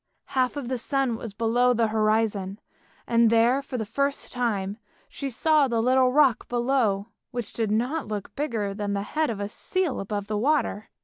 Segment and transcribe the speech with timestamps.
[0.33, 2.57] Half of the sun was below the horizon,
[3.05, 8.07] and there for the first time she saw the little rock below, which did not
[8.07, 10.89] look bigger than the head of a seal above the water.